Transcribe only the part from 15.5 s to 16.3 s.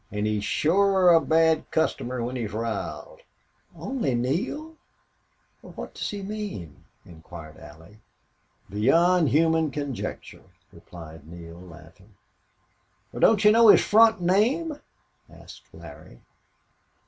Larry.